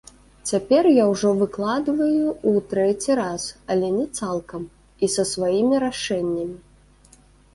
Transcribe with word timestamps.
Цяпер 0.51 0.83
я 0.91 1.03
ўжо 1.09 1.29
выкладваю 1.41 2.25
ў 2.29 2.53
трэці 2.71 3.17
раз, 3.21 3.43
але 3.75 3.87
не 3.97 4.05
цалкам 4.19 4.63
і 5.09 5.13
са 5.17 5.23
сваімі 5.35 5.75
рашэннямі. 5.87 6.57